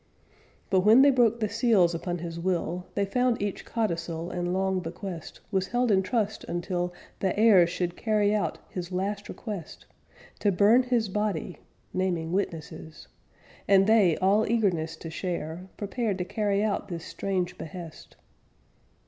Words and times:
But 0.71 0.79
when 0.79 1.03
they 1.03 1.11
broke 1.11 1.41
the 1.41 1.47
seals 1.47 1.93
upon 1.93 2.17
his 2.17 2.39
will, 2.39 2.87
They 2.95 3.05
found 3.05 3.39
each 3.39 3.65
codicil 3.65 4.31
and 4.31 4.51
long 4.51 4.79
bequest 4.79 5.41
Was 5.51 5.67
held 5.67 5.91
in 5.91 6.01
trust 6.01 6.43
until 6.45 6.91
The 7.19 7.37
heirs 7.39 7.69
should 7.69 7.95
carry 7.95 8.33
out 8.33 8.57
his 8.67 8.91
last 8.91 9.29
request 9.29 9.85
To 10.39 10.51
burn 10.51 10.81
his 10.81 11.07
body 11.07 11.59
(naming 11.93 12.31
witnesses); 12.31 13.09
And 13.67 13.85
they, 13.85 14.17
all 14.17 14.51
eagerness 14.51 14.95
to 14.97 15.11
share, 15.11 15.67
Prepared 15.77 16.17
to 16.17 16.25
carry 16.25 16.63
out 16.63 16.87
this 16.87 17.05
strange 17.05 17.59
behest. 17.59 18.15